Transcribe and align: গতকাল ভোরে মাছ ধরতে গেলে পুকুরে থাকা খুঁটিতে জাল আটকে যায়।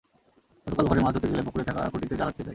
গতকাল 0.67 0.85
ভোরে 0.87 1.01
মাছ 1.01 1.13
ধরতে 1.15 1.27
গেলে 1.31 1.45
পুকুরে 1.47 1.65
থাকা 1.67 1.81
খুঁটিতে 1.91 2.15
জাল 2.15 2.27
আটকে 2.27 2.37
যায়। 2.37 2.49